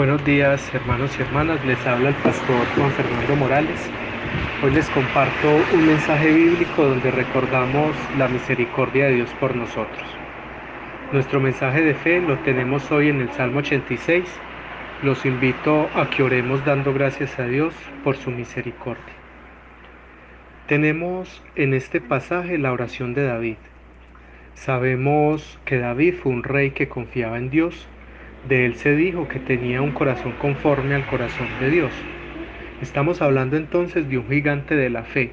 Buenos 0.00 0.24
días 0.24 0.74
hermanos 0.74 1.14
y 1.18 1.22
hermanas, 1.22 1.62
les 1.66 1.86
habla 1.86 2.08
el 2.08 2.14
pastor 2.14 2.66
Juan 2.78 2.90
Fernando 2.90 3.36
Morales. 3.36 3.78
Hoy 4.62 4.70
les 4.70 4.88
comparto 4.88 5.54
un 5.74 5.84
mensaje 5.84 6.32
bíblico 6.32 6.86
donde 6.86 7.10
recordamos 7.10 7.94
la 8.16 8.26
misericordia 8.26 9.08
de 9.08 9.16
Dios 9.16 9.28
por 9.38 9.54
nosotros. 9.54 10.02
Nuestro 11.12 11.38
mensaje 11.38 11.82
de 11.82 11.92
fe 11.92 12.18
lo 12.18 12.38
tenemos 12.38 12.90
hoy 12.90 13.10
en 13.10 13.20
el 13.20 13.30
Salmo 13.32 13.58
86. 13.58 14.24
Los 15.02 15.26
invito 15.26 15.90
a 15.94 16.08
que 16.08 16.22
oremos 16.22 16.64
dando 16.64 16.94
gracias 16.94 17.38
a 17.38 17.44
Dios 17.44 17.74
por 18.02 18.16
su 18.16 18.30
misericordia. 18.30 19.14
Tenemos 20.66 21.42
en 21.56 21.74
este 21.74 22.00
pasaje 22.00 22.56
la 22.56 22.72
oración 22.72 23.12
de 23.12 23.24
David. 23.24 23.58
Sabemos 24.54 25.58
que 25.66 25.76
David 25.76 26.14
fue 26.22 26.32
un 26.32 26.42
rey 26.42 26.70
que 26.70 26.88
confiaba 26.88 27.36
en 27.36 27.50
Dios 27.50 27.86
de 28.48 28.66
él 28.66 28.76
se 28.76 28.96
dijo 28.96 29.28
que 29.28 29.38
tenía 29.38 29.82
un 29.82 29.92
corazón 29.92 30.32
conforme 30.40 30.94
al 30.94 31.06
corazón 31.06 31.48
de 31.60 31.70
Dios. 31.70 31.92
Estamos 32.80 33.20
hablando 33.20 33.56
entonces 33.56 34.08
de 34.08 34.18
un 34.18 34.28
gigante 34.28 34.74
de 34.74 34.88
la 34.88 35.04
fe, 35.04 35.32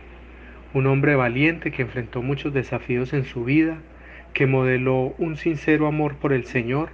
un 0.74 0.88
hombre 0.88 1.16
valiente 1.16 1.72
que 1.72 1.84
enfrentó 1.84 2.22
muchos 2.22 2.54
desafíos 2.54 3.14
en 3.14 3.24
su 3.24 3.46
vida, 3.46 3.78
que 4.34 4.48
modeló 4.48 5.16
un 5.18 5.38
sincero 5.38 5.88
amor 5.88 6.16
por 6.18 6.34
el 6.34 6.46
Señor, 6.46 6.90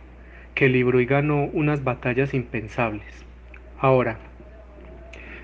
que 0.54 0.70
libró 0.70 1.02
y 1.02 1.06
ganó 1.06 1.46
unas 1.46 1.84
batallas 1.84 2.34
impensables. 2.34 3.26
Ahora, 3.80 4.20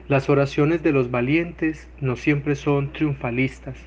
las 0.08 0.30
oraciones 0.30 0.84
de 0.84 0.92
los 0.92 1.12
valientes 1.12 1.90
no 2.00 2.16
siempre 2.16 2.56
son 2.56 2.94
triunfalistas. 2.94 3.78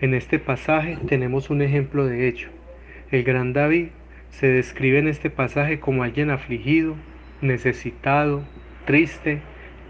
En 0.00 0.14
este 0.14 0.38
pasaje 0.38 0.98
tenemos 1.06 1.50
un 1.50 1.62
ejemplo 1.62 2.06
de 2.06 2.28
ello. 2.28 2.48
El 3.10 3.24
gran 3.24 3.52
David 3.52 3.88
se 4.30 4.48
describe 4.48 4.98
en 4.98 5.08
este 5.08 5.30
pasaje 5.30 5.80
como 5.80 6.02
alguien 6.02 6.30
afligido, 6.30 6.96
necesitado, 7.40 8.44
triste, 8.84 9.40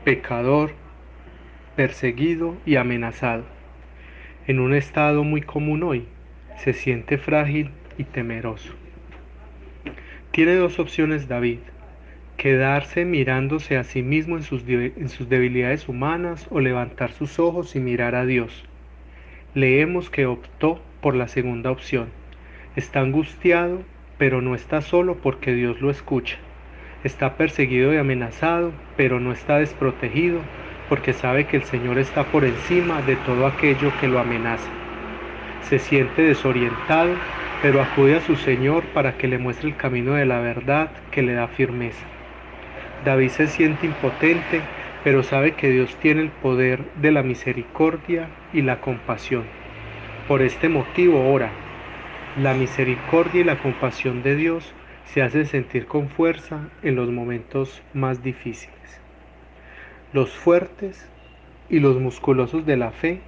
pecador, 0.05 0.73
perseguido 1.77 2.57
y 2.65 2.77
amenazado. 2.77 3.45
En 4.47 4.61
un 4.61 4.75
estado 4.75 5.25
muy 5.25 5.43
común 5.43 5.83
hoy, 5.83 6.07
se 6.57 6.73
siente 6.73 7.19
frágil 7.19 7.71
y 7.99 8.05
temeroso. 8.05 8.73
Tiene 10.31 10.55
dos 10.55 10.79
opciones 10.79 11.29
David, 11.29 11.59
quedarse 12.37 13.05
mirándose 13.05 13.77
a 13.77 13.85
sí 13.85 14.03
mismo 14.03 14.37
en 14.37 14.43
sus, 14.43 14.63
en 14.67 15.09
sus 15.09 15.29
debilidades 15.29 15.89
humanas 15.89 16.47
o 16.51 16.61
levantar 16.61 17.13
sus 17.13 17.39
ojos 17.39 17.77
y 17.77 17.81
mirar 17.81 18.15
a 18.15 18.25
Dios. 18.25 18.65
Leemos 19.55 20.09
que 20.11 20.27
optó 20.27 20.81
por 21.01 21.15
la 21.15 21.29
segunda 21.29 21.71
opción. 21.71 22.09
Está 22.77 23.01
angustiado 23.01 23.83
pero 24.19 24.43
no 24.43 24.55
está 24.55 24.83
solo 24.83 25.15
porque 25.15 25.55
Dios 25.55 25.81
lo 25.81 25.91
escucha. 25.91 26.37
Está 27.05 27.37
perseguido 27.37 27.95
y 27.95 27.97
amenazado, 27.97 28.73
pero 28.97 29.21
no 29.21 29.33
está 29.33 29.59
desprotegido 29.59 30.41
porque 30.89 31.13
sabe 31.13 31.47
que 31.47 31.59
el 31.59 31.65
Señor 31.65 31.99
está 31.99 32.25
por 32.25 32.45
encima 32.45 33.03
de 33.03 33.17
todo 33.17 33.47
aquello 33.47 33.93
que 34.01 34.09
lo 34.09 34.19
amenaza. 34.19 34.69
Se 35.69 35.79
siente 35.79 36.23
desorientado, 36.23 37.15
pero 37.63 37.83
acude 37.83 38.17
a 38.17 38.21
su 38.21 38.37
Señor 38.37 38.83
para 38.95 39.17
que 39.17 39.29
le 39.29 39.39
muestre 39.39 39.69
el 39.69 39.77
camino 39.77 40.15
de 40.15 40.27
la 40.27 40.41
verdad 40.41 40.91
que 41.13 41.23
le 41.23 41.35
da 41.35 41.47
firmeza. 41.47 42.05
David 43.05 43.29
se 43.29 43.47
siente 43.47 43.87
impotente, 43.87 44.63
pero 45.05 45.23
sabe 45.23 45.53
que 45.53 45.71
Dios 45.71 45.95
tiene 46.01 46.23
el 46.23 46.31
poder 46.31 46.81
de 46.97 47.13
la 47.13 47.23
misericordia 47.23 48.29
y 48.53 48.63
la 48.63 48.81
compasión. 48.81 49.45
Por 50.27 50.43
este 50.43 50.69
motivo 50.69 51.31
ora, 51.33 51.68
la 52.37 52.55
misericordia 52.55 53.41
y 53.41 53.45
la 53.45 53.59
compasión 53.59 54.23
de 54.23 54.37
Dios 54.37 54.75
se 55.05 55.23
hacen 55.23 55.47
sentir 55.47 55.87
con 55.87 56.09
fuerza 56.09 56.69
en 56.83 56.95
los 56.95 57.11
momentos 57.11 57.83
más 57.95 58.23
difíciles. 58.23 59.01
Los 60.13 60.31
fuertes 60.31 61.09
y 61.71 61.81
los 61.81 61.99
musculosos 61.99 62.67
de 62.67 62.77
la 62.77 62.91
fe 62.91 63.21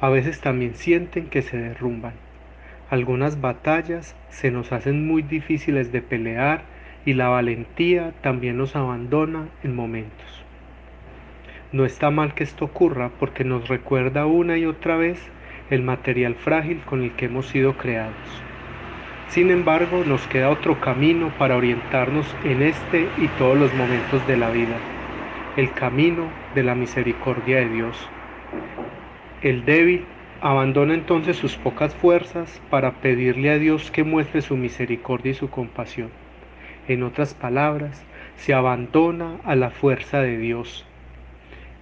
a 0.00 0.08
veces 0.08 0.40
también 0.40 0.74
sienten 0.74 1.28
que 1.28 1.42
se 1.42 1.56
derrumban. 1.56 2.14
Algunas 2.90 3.40
batallas 3.40 4.14
se 4.30 4.50
nos 4.50 4.72
hacen 4.72 5.06
muy 5.06 5.22
difíciles 5.22 5.92
de 5.92 6.02
pelear 6.02 6.62
y 7.04 7.14
la 7.14 7.28
valentía 7.28 8.12
también 8.22 8.56
nos 8.56 8.76
abandona 8.76 9.48
en 9.62 9.74
momentos. 9.74 10.44
No 11.72 11.84
está 11.84 12.10
mal 12.10 12.34
que 12.34 12.44
esto 12.44 12.64
ocurra 12.64 13.10
porque 13.18 13.44
nos 13.44 13.68
recuerda 13.68 14.26
una 14.26 14.56
y 14.56 14.66
otra 14.66 14.96
vez 14.96 15.20
el 15.70 15.82
material 15.82 16.34
frágil 16.34 16.80
con 16.84 17.02
el 17.02 17.12
que 17.12 17.26
hemos 17.26 17.46
sido 17.48 17.76
creados. 17.76 18.14
Sin 19.28 19.50
embargo, 19.50 20.04
nos 20.04 20.26
queda 20.28 20.50
otro 20.50 20.80
camino 20.80 21.32
para 21.36 21.56
orientarnos 21.56 22.26
en 22.44 22.62
este 22.62 23.08
y 23.16 23.28
todos 23.28 23.58
los 23.58 23.74
momentos 23.74 24.26
de 24.26 24.36
la 24.36 24.50
vida, 24.50 24.76
el 25.56 25.72
camino 25.72 26.30
de 26.54 26.62
la 26.62 26.74
misericordia 26.74 27.58
de 27.58 27.68
Dios. 27.68 28.08
El 29.42 29.64
débil 29.64 30.06
abandona 30.40 30.94
entonces 30.94 31.36
sus 31.36 31.56
pocas 31.56 31.94
fuerzas 31.94 32.62
para 32.70 33.00
pedirle 33.00 33.50
a 33.50 33.58
Dios 33.58 33.90
que 33.90 34.04
muestre 34.04 34.42
su 34.42 34.56
misericordia 34.56 35.32
y 35.32 35.34
su 35.34 35.50
compasión. 35.50 36.10
En 36.86 37.02
otras 37.02 37.34
palabras, 37.34 38.06
se 38.36 38.54
abandona 38.54 39.40
a 39.44 39.56
la 39.56 39.70
fuerza 39.70 40.20
de 40.20 40.38
Dios. 40.38 40.86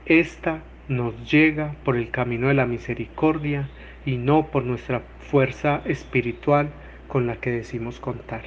Esta 0.07 0.63
nos 0.89 1.31
llega 1.31 1.75
por 1.85 1.97
el 1.97 2.11
camino 2.11 2.49
de 2.49 2.55
la 2.55 2.67
misericordia 2.67 3.69
y 4.05 4.17
no 4.17 4.49
por 4.49 4.65
nuestra 4.65 5.03
fuerza 5.19 5.83
espiritual 5.85 6.69
con 7.09 7.27
la 7.27 7.37
que 7.37 7.51
decimos 7.51 8.01
contar. 8.01 8.43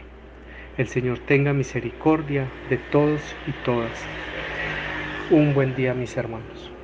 El 0.77 0.87
Señor 0.87 1.19
tenga 1.19 1.53
misericordia 1.53 2.47
de 2.69 2.77
todos 2.77 3.21
y 3.47 3.51
todas. 3.65 4.05
Un 5.31 5.53
buen 5.53 5.75
día 5.75 5.93
mis 5.93 6.15
hermanos. 6.15 6.76